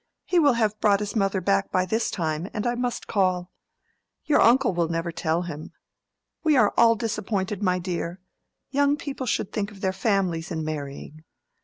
He 0.25 0.39
will 0.39 0.53
have 0.53 0.79
brought 0.81 0.99
his 0.99 1.15
mother 1.15 1.41
back 1.41 1.71
by 1.71 1.85
this 1.85 2.09
time, 2.09 2.49
and 2.55 2.65
I 2.65 2.73
must 2.73 3.05
call. 3.05 3.51
Your 4.25 4.41
uncle 4.41 4.73
will 4.73 4.87
never 4.87 5.11
tell 5.11 5.43
him. 5.43 5.73
We 6.43 6.57
are 6.57 6.73
all 6.75 6.95
disappointed, 6.95 7.61
my 7.61 7.77
dear. 7.77 8.19
Young 8.71 8.97
people 8.97 9.27
should 9.27 9.51
think 9.53 9.69
of 9.69 9.81
their 9.81 9.93
families 9.93 10.49
in 10.49 10.65
marrying. 10.65 11.23